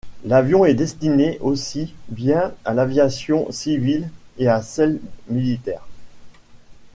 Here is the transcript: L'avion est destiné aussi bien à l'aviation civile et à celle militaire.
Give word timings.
L'avion 0.25 0.65
est 0.65 0.73
destiné 0.73 1.37
aussi 1.41 1.93
bien 2.09 2.55
à 2.65 2.73
l'aviation 2.73 3.45
civile 3.51 4.09
et 4.39 4.47
à 4.49 4.63
celle 4.63 4.99
militaire. 5.29 5.87